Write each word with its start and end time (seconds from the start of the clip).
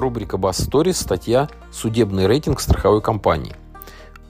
Рубрика 0.00 0.36
Bass 0.36 0.66
Stories, 0.66 0.94
статья 0.94 1.48
«Судебный 1.70 2.26
рейтинг 2.26 2.60
страховой 2.60 3.02
компании». 3.02 3.54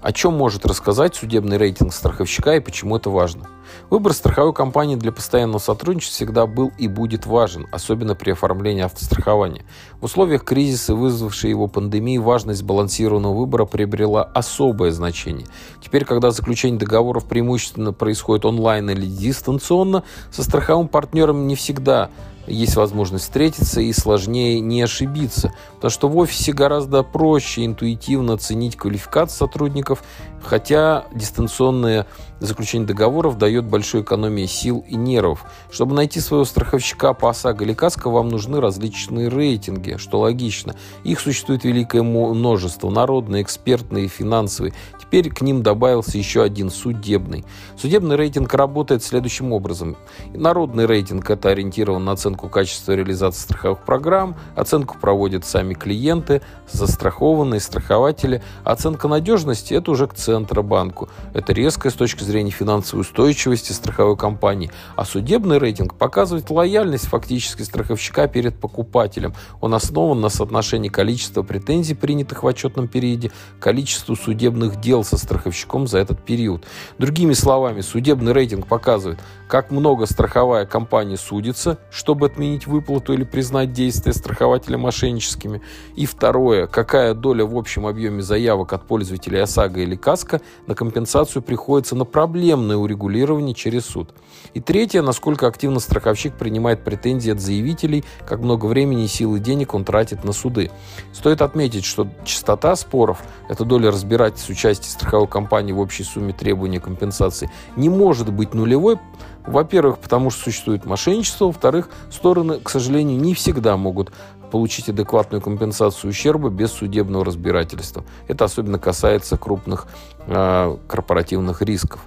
О 0.03 0.12
чем 0.12 0.32
может 0.32 0.64
рассказать 0.64 1.14
судебный 1.14 1.59
рейтинг 1.59 1.93
страховщика 1.93 2.57
и 2.57 2.61
почему 2.61 2.96
это 2.96 3.11
важно? 3.11 3.48
Выбор 3.91 4.14
страховой 4.14 4.54
компании 4.54 4.96
для 4.96 5.12
постоянного 5.12 5.59
сотрудничества 5.59 6.17
всегда 6.17 6.46
был 6.46 6.73
и 6.79 6.88
будет 6.88 7.27
важен, 7.27 7.66
особенно 7.70 8.14
при 8.14 8.30
оформлении 8.30 8.83
автострахования. 8.83 9.62
В 10.01 10.06
условиях 10.06 10.43
кризиса, 10.43 10.95
вызвавшей 10.95 11.51
его 11.51 11.66
пандемии, 11.66 12.16
важность 12.16 12.62
балансированного 12.62 13.34
выбора 13.34 13.66
приобрела 13.66 14.25
особое 14.25 14.91
значение. 14.91 15.46
Теперь, 15.84 16.07
когда 16.07 16.30
заключение 16.30 16.80
договоров 16.80 17.27
преимущественно 17.27 17.93
происходит 17.93 18.46
онлайн 18.46 18.89
или 18.89 19.05
дистанционно, 19.05 20.02
со 20.32 20.43
страховым 20.43 20.89
партнером 20.89 21.46
не 21.46 21.57
всегда 21.57 22.11
есть 22.50 22.77
возможность 22.77 23.24
встретиться 23.24 23.80
и 23.80 23.92
сложнее 23.92 24.60
не 24.60 24.82
ошибиться. 24.82 25.52
Потому 25.77 25.90
что 25.90 26.09
в 26.09 26.16
офисе 26.16 26.52
гораздо 26.52 27.02
проще 27.02 27.64
интуитивно 27.64 28.34
оценить 28.34 28.76
квалификацию 28.76 29.38
сотрудников, 29.38 30.02
хотя 30.42 31.04
дистанционное 31.14 32.06
заключение 32.40 32.86
договоров 32.86 33.38
дает 33.38 33.66
большую 33.66 34.02
экономию 34.02 34.48
сил 34.48 34.84
и 34.88 34.96
нервов. 34.96 35.45
Чтобы 35.70 35.95
найти 35.95 36.20
своего 36.20 36.45
страховщика 36.45 37.12
по 37.12 37.30
ОСАГО 37.30 37.64
или 37.64 37.74
КАСКО, 37.74 38.10
вам 38.10 38.28
нужны 38.28 38.60
различные 38.60 39.28
рейтинги, 39.28 39.96
что 39.98 40.20
логично. 40.20 40.74
Их 41.04 41.20
существует 41.20 41.64
великое 41.64 42.02
множество, 42.02 42.90
народные, 42.90 43.42
экспертные, 43.42 44.09
финансовые. 44.09 44.73
Теперь 44.98 45.30
к 45.30 45.42
ним 45.42 45.62
добавился 45.62 46.16
еще 46.16 46.42
один 46.42 46.70
судебный. 46.70 47.45
Судебный 47.76 48.16
рейтинг 48.16 48.52
работает 48.54 49.02
следующим 49.02 49.52
образом. 49.52 49.96
Народный 50.32 50.87
рейтинг– 50.87 51.28
это 51.30 51.51
ориентирован 51.51 52.04
на 52.04 52.12
оценку 52.12 52.40
качества 52.49 52.93
реализации 52.93 53.43
страховых 53.43 53.80
программ, 53.85 54.37
оценку 54.57 54.96
проводят 54.99 55.45
сами 55.45 55.74
клиенты, 55.74 56.43
застрахованные, 56.71 57.60
страхователи. 57.60 58.43
Оценка 58.65 59.09
надежности– 59.09 59.74
это 59.74 59.91
уже 59.91 60.07
к 60.07 60.15
Центробанку. 60.15 61.09
Это 61.35 61.52
резкая 61.52 61.93
с 61.93 61.97
точки 61.97 62.23
зрения 62.23 62.51
финансовой 62.51 63.02
устойчивости 63.02 63.73
страховой 63.73 64.16
компании. 64.16 64.71
А 64.97 65.05
судебный 65.05 65.59
рейтинг 65.59 65.94
показывает 65.94 66.50
лояльность 66.50 67.06
фактически 67.06 67.62
страховщика 67.62 68.28
перед 68.28 68.59
покупателем. 68.59 69.34
Он 69.60 69.75
основан 69.75 70.21
на 70.21 70.28
соотношении 70.28 70.88
количества 70.88 71.43
претензий, 71.43 71.94
принятых 71.94 72.43
в 72.43 72.47
отчетном 72.47 72.88
периоде, 72.88 73.32
количеству 73.59 74.16
судебных 74.16 74.81
дел 74.81 75.04
со 75.04 75.16
страховщиком 75.16 75.87
за 75.87 75.99
этот 75.99 76.25
период. 76.25 76.65
Другими 76.99 77.32
словами, 77.32 77.81
судебный 77.81 78.32
рейтинг 78.32 78.66
показывает, 78.66 79.19
как 79.49 79.71
много 79.71 80.06
страховая 80.06 80.66
компания 80.66 81.16
судится, 81.16 81.78
чтобы 81.91 82.19
отменить 82.25 82.66
выплату 82.66 83.12
или 83.12 83.25
признать 83.25 83.72
действия 83.72 84.12
страхователя 84.12 84.78
мошенническими. 84.78 85.60
И 85.97 86.06
второе, 86.06 86.66
какая 86.66 87.15
доля 87.15 87.44
в 87.44 87.56
общем 87.56 87.87
объеме 87.87 88.22
заявок 88.22 88.72
от 88.72 88.87
пользователей 88.87 89.43
ОСАГО 89.43 89.81
или 89.81 89.97
КАСКО 89.97 90.41
на 90.66 90.75
компенсацию 90.75 91.43
приходится 91.43 91.94
на 91.94 92.04
проблемное 92.04 92.76
урегулирование 92.76 93.54
через 93.54 93.87
суд. 93.87 94.15
И 94.54 94.60
третье, 94.60 95.03
насколько 95.03 95.47
активно 95.47 95.81
страховщик 95.81 96.34
принимает 96.34 96.84
претензии 96.84 97.32
от 97.32 97.41
заявителей, 97.41 98.04
как 98.26 98.41
много 98.41 98.66
времени, 98.66 99.06
сил 99.06 99.37
и 99.37 99.41
денег 99.41 99.75
он 99.75 99.84
тратит 99.84 100.25
на 100.25 100.32
суды. 100.32 100.71
Стоит 101.12 101.43
отметить, 101.43 101.84
что 101.84 102.09
частота 102.25 102.75
споров, 102.76 103.22
это 103.48 103.65
доля 103.65 103.91
разбирательств 103.91 104.50
участия 104.50 104.91
страховой 104.91 105.28
компании 105.28 105.72
в 105.72 105.78
общей 105.78 106.04
сумме 106.04 106.32
требования 106.32 106.81
компенсации, 106.81 107.50
не 107.76 107.88
может 107.88 108.32
быть 108.32 108.54
нулевой, 108.54 108.98
во-первых, 109.47 109.98
потому 109.98 110.31
что 110.31 110.44
существует 110.44 110.84
мошенничество, 110.84 111.47
во-вторых, 111.47 111.88
стороны, 112.11 112.61
к 112.61 112.71
сожалению, 112.71 113.19
не 113.21 113.34
всегда 113.34 113.77
могут 113.77 114.12
получить 114.50 114.89
адекватную 114.89 115.41
компенсацию 115.41 116.11
ущерба 116.11 116.50
без 116.50 116.72
судебного 116.72 117.25
разбирательства. 117.25 118.05
Это 118.26 118.44
особенно 118.44 118.78
касается 118.78 119.37
крупных 119.37 119.87
э, 120.26 120.76
корпоративных 120.88 121.62
рисков. 121.62 122.00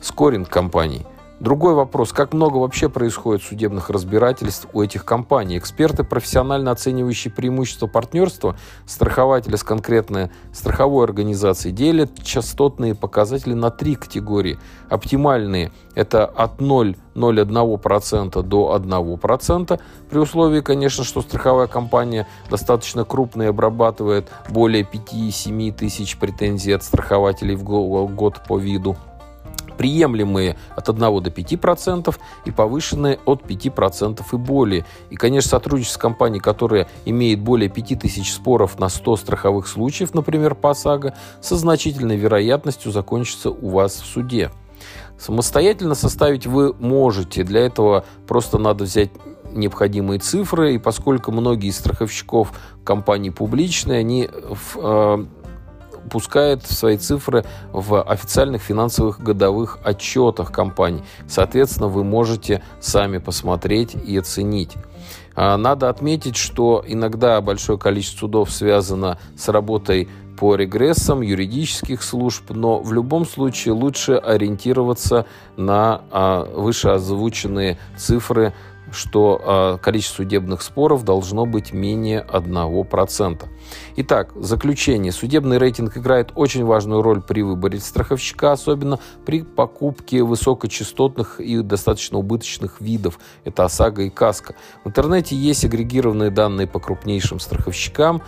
Скоринг 0.00 0.48
компаний– 0.48 1.06
Другой 1.38 1.74
вопрос, 1.74 2.14
как 2.14 2.32
много 2.32 2.56
вообще 2.56 2.88
происходит 2.88 3.42
судебных 3.42 3.90
разбирательств 3.90 4.68
у 4.72 4.80
этих 4.80 5.04
компаний? 5.04 5.58
Эксперты, 5.58 6.02
профессионально 6.02 6.70
оценивающие 6.70 7.30
преимущества 7.30 7.86
партнерства, 7.86 8.56
страхователи 8.86 9.56
с 9.56 9.62
конкретной 9.62 10.30
страховой 10.54 11.04
организацией 11.04 11.74
делят 11.74 12.10
частотные 12.22 12.94
показатели 12.94 13.52
на 13.52 13.70
три 13.70 13.96
категории. 13.96 14.58
Оптимальные– 14.88 15.72
это 15.94 16.24
от 16.24 16.58
0,01% 16.58 18.42
до 18.42 18.74
1%, 18.74 19.80
при 20.08 20.18
условии, 20.18 20.62
конечно, 20.62 21.04
что 21.04 21.20
страховая 21.20 21.66
компания 21.66 22.26
достаточно 22.48 23.04
крупная 23.04 23.50
обрабатывает 23.50 24.30
более 24.48 24.84
5-7 24.84 25.72
тысяч 25.72 26.16
претензий 26.16 26.72
от 26.72 26.82
страхователей 26.82 27.56
в 27.56 27.62
год 27.62 28.40
по 28.48 28.56
виду 28.58 28.96
приемлемые 29.76 30.56
от 30.74 30.88
1 30.88 30.98
до 30.98 31.30
5% 31.30 32.14
и 32.44 32.50
повышенные 32.50 33.18
от 33.24 33.42
5% 33.42 34.22
и 34.32 34.36
более. 34.36 34.84
И, 35.10 35.16
конечно, 35.16 35.50
сотрудничество 35.50 35.98
с 35.98 36.02
компанией, 36.02 36.40
которая 36.40 36.88
имеет 37.04 37.40
более 37.40 37.68
5000 37.68 38.30
споров 38.30 38.78
на 38.78 38.88
100 38.88 39.16
страховых 39.16 39.66
случаев, 39.68 40.14
например, 40.14 40.54
по 40.54 40.70
ОСАГО, 40.70 41.14
со 41.40 41.56
значительной 41.56 42.16
вероятностью 42.16 42.92
закончится 42.92 43.50
у 43.50 43.68
вас 43.70 43.94
в 43.94 44.06
суде. 44.06 44.50
Самостоятельно 45.18 45.94
составить 45.94 46.46
вы 46.46 46.74
можете. 46.74 47.42
Для 47.42 47.60
этого 47.60 48.04
просто 48.26 48.58
надо 48.58 48.84
взять 48.84 49.10
необходимые 49.52 50.20
цифры, 50.20 50.74
и 50.74 50.78
поскольку 50.78 51.32
многие 51.32 51.68
из 51.68 51.78
страховщиков 51.78 52.52
компаний 52.84 53.30
публичные, 53.30 54.00
они 54.00 54.28
э, 54.28 55.26
пускает 56.10 56.64
свои 56.66 56.96
цифры 56.96 57.44
в 57.72 58.02
официальных 58.02 58.62
финансовых 58.62 59.20
годовых 59.20 59.78
отчетах 59.84 60.52
компаний. 60.52 61.02
Соответственно, 61.28 61.88
вы 61.88 62.04
можете 62.04 62.62
сами 62.80 63.18
посмотреть 63.18 63.94
и 63.94 64.16
оценить. 64.16 64.72
А, 65.34 65.56
надо 65.56 65.90
отметить, 65.90 66.36
что 66.36 66.82
иногда 66.86 67.40
большое 67.40 67.78
количество 67.78 68.20
судов 68.20 68.50
связано 68.50 69.18
с 69.36 69.48
работой 69.48 70.08
по 70.38 70.54
регрессам 70.54 71.22
юридических 71.22 72.02
служб, 72.02 72.50
но 72.50 72.80
в 72.80 72.92
любом 72.92 73.26
случае 73.26 73.74
лучше 73.74 74.14
ориентироваться 74.14 75.26
на 75.56 76.02
а, 76.10 76.44
вышеозвученные 76.44 77.78
цифры 77.96 78.52
что 78.92 79.76
э, 79.78 79.82
количество 79.82 80.22
судебных 80.22 80.62
споров 80.62 81.04
должно 81.04 81.44
быть 81.46 81.72
менее 81.72 82.24
1%. 82.28 83.44
Итак, 83.96 84.32
заключение. 84.36 85.12
Судебный 85.12 85.58
рейтинг 85.58 85.96
играет 85.96 86.32
очень 86.34 86.64
важную 86.64 87.02
роль 87.02 87.20
при 87.20 87.42
выборе 87.42 87.80
страховщика, 87.80 88.52
особенно 88.52 88.98
при 89.24 89.42
покупке 89.42 90.22
высокочастотных 90.22 91.40
и 91.40 91.60
достаточно 91.62 92.18
убыточных 92.18 92.80
видов. 92.80 93.18
Это 93.44 93.64
ОСАГО 93.64 94.02
и 94.02 94.10
КАСКО. 94.10 94.54
В 94.84 94.88
интернете 94.88 95.36
есть 95.36 95.64
агрегированные 95.64 96.30
данные 96.30 96.66
по 96.66 96.78
крупнейшим 96.78 97.40
страховщикам. 97.40 98.22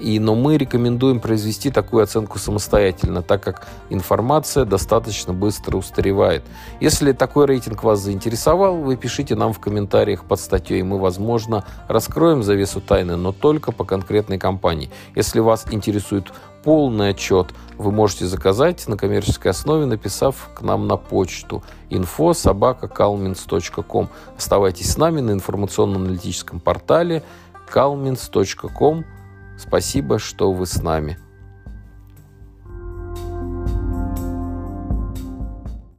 И, 0.00 0.18
но 0.18 0.34
мы 0.34 0.56
рекомендуем 0.56 1.20
произвести 1.20 1.70
такую 1.70 2.02
оценку 2.02 2.38
самостоятельно, 2.38 3.22
так 3.22 3.42
как 3.42 3.66
информация 3.90 4.64
достаточно 4.64 5.32
быстро 5.32 5.76
устаревает. 5.76 6.44
Если 6.80 7.12
такой 7.12 7.46
рейтинг 7.46 7.82
вас 7.82 8.00
заинтересовал, 8.00 8.76
вы 8.76 8.96
пишите 8.96 9.34
нам 9.34 9.52
в 9.52 9.60
комментариях 9.60 10.24
под 10.24 10.40
статьей, 10.40 10.82
мы, 10.82 10.98
возможно, 10.98 11.64
раскроем 11.88 12.42
завесу 12.42 12.80
тайны, 12.80 13.16
но 13.16 13.32
только 13.32 13.72
по 13.72 13.84
конкретной 13.84 14.38
компании. 14.38 14.90
Если 15.14 15.40
вас 15.40 15.66
интересует 15.70 16.32
полный 16.62 17.10
отчет, 17.10 17.48
вы 17.78 17.92
можете 17.92 18.26
заказать 18.26 18.86
на 18.88 18.96
коммерческой 18.96 19.52
основе, 19.52 19.86
написав 19.86 20.50
к 20.54 20.62
нам 20.62 20.86
на 20.86 20.96
почту 20.96 21.62
info 21.88 22.28
Оставайтесь 24.36 24.92
с 24.92 24.96
нами 24.98 25.20
на 25.20 25.30
информационно-аналитическом 25.30 26.60
портале 26.60 27.22
calmins.com 27.72 29.04
Спасибо, 29.58 30.20
что 30.20 30.52
вы 30.52 30.66
с 30.66 30.80
нами. 30.80 31.18